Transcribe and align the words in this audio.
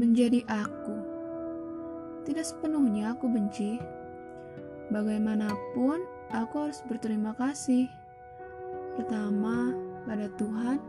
menjadi 0.00 0.40
aku. 0.48 0.96
Tidak 2.24 2.40
sepenuhnya 2.40 3.12
aku 3.12 3.28
benci. 3.28 3.76
Bagaimanapun, 4.88 6.00
aku 6.32 6.54
harus 6.64 6.80
berterima 6.88 7.36
kasih. 7.36 7.84
Pertama, 8.96 9.76
pada 10.08 10.32
Tuhan. 10.40 10.80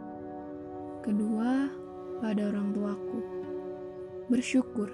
Kedua, 1.03 1.67
pada 2.23 2.55
orang 2.55 2.71
tuaku. 2.71 3.19
Bersyukur. 4.31 4.87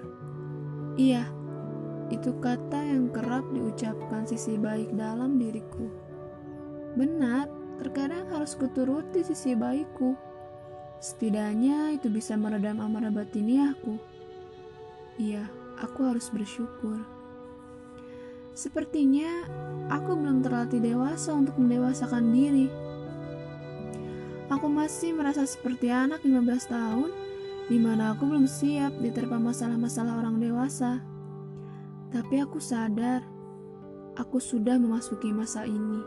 Iya, 0.98 1.30
itu 2.10 2.34
kata 2.42 2.82
yang 2.82 3.14
kerap 3.14 3.46
diucapkan 3.54 4.26
sisi 4.26 4.58
baik 4.58 4.98
dalam 4.98 5.38
diriku. 5.38 5.86
Benar, 6.98 7.46
terkadang 7.78 8.26
harus 8.34 8.58
kuturuti 8.58 9.22
sisi 9.22 9.54
baikku. 9.54 10.18
Setidaknya 10.98 11.94
itu 11.94 12.10
bisa 12.10 12.34
meredam 12.34 12.82
amarah 12.82 13.14
batiniahku. 13.14 14.17
Iya, 15.18 15.50
aku 15.82 16.06
harus 16.06 16.30
bersyukur. 16.30 17.02
Sepertinya 18.54 19.46
aku 19.90 20.14
belum 20.14 20.46
terlatih 20.46 20.78
dewasa 20.78 21.34
untuk 21.34 21.58
mendewasakan 21.58 22.30
diri. 22.30 22.70
Aku 24.46 24.70
masih 24.70 25.18
merasa 25.18 25.42
seperti 25.42 25.90
anak 25.90 26.22
15 26.22 26.70
tahun 26.70 27.10
di 27.66 27.76
mana 27.82 28.14
aku 28.14 28.30
belum 28.30 28.46
siap 28.46 28.94
diterpa 29.02 29.42
masalah-masalah 29.42 30.22
orang 30.22 30.38
dewasa. 30.38 31.02
Tapi 32.14 32.38
aku 32.38 32.62
sadar 32.62 33.20
aku 34.14 34.38
sudah 34.38 34.78
memasuki 34.78 35.34
masa 35.34 35.66
ini. 35.66 36.00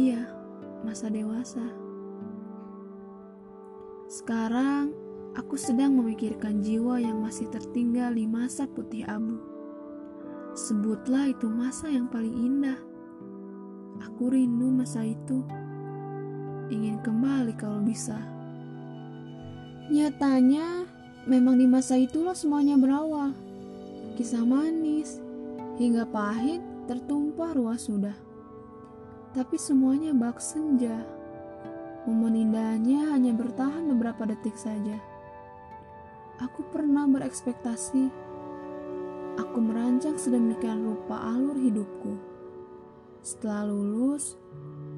Iya, 0.00 0.26
masa 0.80 1.12
dewasa. 1.12 1.64
Sekarang, 4.08 5.03
aku 5.34 5.58
sedang 5.58 5.98
memikirkan 5.98 6.62
jiwa 6.62 7.02
yang 7.02 7.18
masih 7.18 7.50
tertinggal 7.50 8.14
di 8.14 8.26
masa 8.26 8.70
putih 8.70 9.02
abu. 9.06 9.42
Sebutlah 10.54 11.34
itu 11.34 11.50
masa 11.50 11.90
yang 11.90 12.06
paling 12.06 12.30
indah. 12.30 12.78
Aku 14.06 14.30
rindu 14.30 14.70
masa 14.70 15.02
itu. 15.02 15.42
Ingin 16.70 17.02
kembali 17.02 17.58
kalau 17.58 17.82
bisa. 17.82 18.14
Nyatanya, 19.90 20.86
memang 21.26 21.58
di 21.58 21.66
masa 21.66 21.98
itulah 21.98 22.38
semuanya 22.38 22.78
berawal. 22.78 23.34
Kisah 24.14 24.46
manis, 24.46 25.18
hingga 25.74 26.06
pahit 26.06 26.62
tertumpah 26.86 27.50
ruas 27.58 27.90
sudah. 27.90 28.14
Tapi 29.34 29.58
semuanya 29.58 30.14
bak 30.14 30.38
senja. 30.38 31.02
Momen 32.06 32.38
indahnya 32.38 33.10
hanya 33.10 33.34
bertahan 33.34 33.90
beberapa 33.90 34.30
detik 34.30 34.54
saja. 34.54 35.13
Aku 36.42 36.66
pernah 36.70 37.06
berekspektasi. 37.06 38.10
Aku 39.38 39.58
merancang 39.58 40.18
sedemikian 40.18 40.82
rupa 40.82 41.18
alur 41.18 41.58
hidupku. 41.58 42.18
Setelah 43.22 43.66
lulus, 43.66 44.38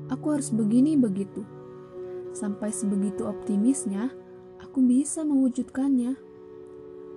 aku 0.08 0.36
harus 0.36 0.52
begini 0.52 0.96
begitu. 0.96 1.44
Sampai 2.36 2.72
sebegitu 2.72 3.24
optimisnya, 3.24 4.12
aku 4.60 4.84
bisa 4.84 5.24
mewujudkannya. 5.24 6.16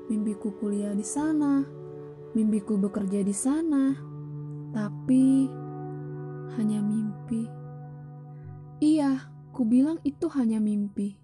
Mimpiku 0.08 0.56
kuliah 0.58 0.96
di 0.96 1.04
sana, 1.04 1.64
mimpiku 2.34 2.80
bekerja 2.80 3.20
di 3.22 3.36
sana, 3.36 3.94
tapi 4.72 5.48
hanya 6.56 6.80
mimpi. 6.82 7.46
Iya, 8.80 9.30
Ku 9.50 9.66
bilang 9.66 9.98
itu 10.06 10.30
hanya 10.32 10.62
mimpi. 10.62 11.18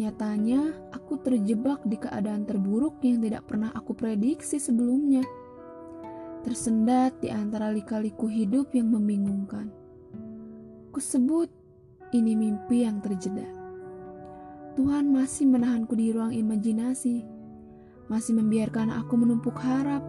Nyatanya, 0.00 0.72
aku 0.96 1.20
terjebak 1.20 1.84
di 1.84 2.00
keadaan 2.00 2.48
terburuk 2.48 3.04
yang 3.04 3.20
tidak 3.20 3.44
pernah 3.44 3.68
aku 3.76 3.92
prediksi 3.92 4.56
sebelumnya. 4.56 5.20
Tersendat 6.40 7.20
di 7.20 7.28
antara 7.28 7.68
lika-liku 7.68 8.24
hidup 8.24 8.72
yang 8.72 8.88
membingungkan. 8.88 9.68
Kusebut 10.88 11.52
ini 12.16 12.32
mimpi 12.32 12.88
yang 12.88 13.04
terjeda. 13.04 13.44
Tuhan 14.72 15.12
masih 15.12 15.52
menahanku 15.52 15.92
di 15.92 16.16
ruang 16.16 16.32
imajinasi, 16.32 17.20
masih 18.08 18.40
membiarkan 18.40 18.88
aku 18.88 19.20
menumpuk 19.20 19.60
harap, 19.60 20.00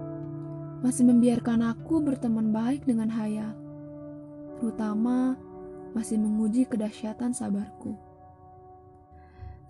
masih 0.79 1.03
membiarkan 1.03 1.67
aku 1.67 1.99
berteman 1.99 2.55
baik 2.55 2.87
dengan 2.87 3.11
hayal, 3.11 3.51
terutama 4.55 5.35
masih 5.91 6.15
menguji 6.15 6.63
kedahsyatan 6.63 7.35
sabarku. 7.35 7.99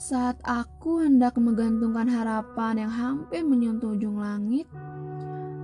Saat 0.01 0.41
aku 0.41 1.05
hendak 1.05 1.37
menggantungkan 1.37 2.09
harapan 2.09 2.89
yang 2.89 2.89
hampir 2.89 3.45
menyentuh 3.45 3.93
ujung 3.93 4.17
langit, 4.17 4.65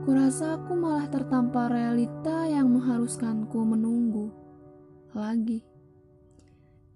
kurasa 0.06 0.62
aku 0.62 0.78
malah 0.78 1.10
tertampar 1.10 1.74
realita 1.74 2.46
yang 2.46 2.70
mengharuskanku 2.70 3.58
menunggu 3.66 4.30
lagi. 5.18 5.66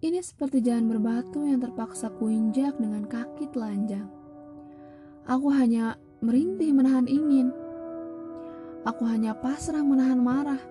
Ini 0.05 0.21
seperti 0.21 0.61
jalan 0.61 0.85
berbatu 0.85 1.41
yang 1.41 1.57
terpaksa 1.57 2.13
kuinjak 2.13 2.77
dengan 2.77 3.09
kaki 3.09 3.49
telanjang. 3.49 4.05
Aku 5.25 5.49
hanya 5.49 5.97
merintih 6.21 6.69
menahan 6.77 7.09
ingin. 7.09 7.49
Aku 8.85 9.01
hanya 9.09 9.33
pasrah 9.33 9.81
menahan 9.81 10.21
marah 10.21 10.61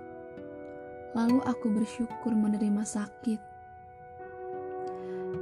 lalu 1.19 1.43
aku 1.43 1.67
bersyukur 1.75 2.31
menerima 2.31 2.87
sakit. 2.87 3.50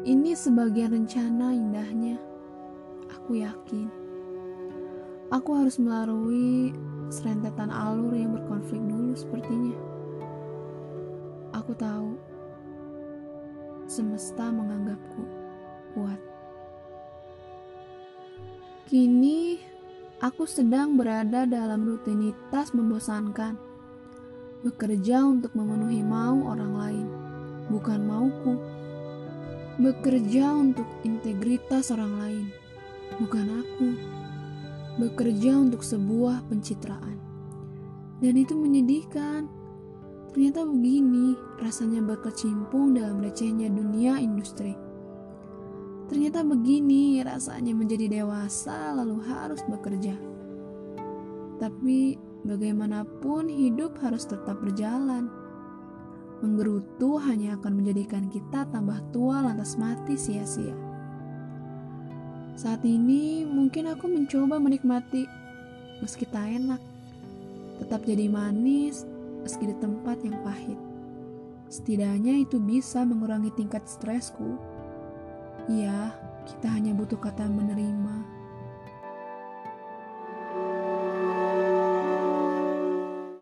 Ini 0.09 0.33
sebagian 0.33 0.97
rencana 0.97 1.53
indahnya. 1.53 2.17
Aku 3.13 3.37
yakin. 3.37 3.93
Aku 5.29 5.53
harus 5.53 5.77
melalui 5.77 6.73
serentetan 7.13 7.69
alur 7.69 8.17
yang 8.17 8.33
berkonflik 8.33 8.81
dulu 8.89 9.13
sepertinya. 9.13 9.77
Aku 11.53 11.77
tahu 11.77 12.17
semesta 13.85 14.49
menganggapku 14.49 15.29
kuat. 15.93 16.17
Kini 18.89 19.61
aku 20.25 20.49
sedang 20.49 20.97
berada 20.97 21.45
dalam 21.45 21.85
rutinitas 21.85 22.73
membosankan 22.73 23.61
bekerja 24.65 25.21
untuk 25.21 25.53
memenuhi 25.53 26.01
mau 26.01 26.49
orang 26.49 26.73
lain, 26.73 27.07
bukan 27.69 28.01
mauku. 28.09 28.57
Bekerja 29.79 30.59
untuk 30.59 30.87
integritas 31.07 31.95
orang 31.95 32.13
lain, 32.19 32.47
bukan 33.23 33.47
aku. 33.63 33.89
Bekerja 34.99 35.55
untuk 35.55 35.87
sebuah 35.87 36.51
pencitraan. 36.51 37.19
Dan 38.19 38.35
itu 38.35 38.59
menyedihkan. 38.59 39.47
Ternyata 40.35 40.67
begini 40.67 41.39
rasanya 41.63 42.03
berkecimpung 42.03 42.99
dalam 42.99 43.23
recehnya 43.23 43.71
dunia 43.71 44.19
industri. 44.19 44.75
Ternyata 46.11 46.43
begini 46.43 47.23
rasanya 47.23 47.71
menjadi 47.71 48.11
dewasa 48.11 48.99
lalu 48.99 49.23
harus 49.23 49.63
bekerja. 49.71 50.19
Tapi 51.63 52.29
Bagaimanapun, 52.47 53.51
hidup 53.51 53.99
harus 53.99 54.23
tetap 54.23 54.63
berjalan. 54.63 55.27
Menggerutu 56.39 57.19
hanya 57.19 57.59
akan 57.59 57.83
menjadikan 57.83 58.31
kita 58.31 58.63
tambah 58.71 58.99
tua 59.11 59.43
lantas 59.43 59.75
mati 59.75 60.15
sia-sia. 60.15 60.75
Saat 62.55 62.83
ini 62.87 63.43
mungkin 63.47 63.91
aku 63.91 64.07
mencoba 64.07 64.59
menikmati 64.59 65.27
meski 65.99 66.27
tak 66.31 66.47
enak, 66.47 66.83
tetap 67.83 68.03
jadi 68.07 68.31
manis 68.31 69.03
meski 69.43 69.71
di 69.71 69.77
tempat 69.79 70.23
yang 70.23 70.39
pahit. 70.47 70.79
Setidaknya 71.69 72.43
itu 72.47 72.63
bisa 72.63 73.03
mengurangi 73.03 73.53
tingkat 73.55 73.85
stresku. 73.87 74.57
Iya, 75.69 76.17
kita 76.49 76.71
hanya 76.71 76.97
butuh 76.97 77.21
kata 77.21 77.45
menerima. 77.45 78.38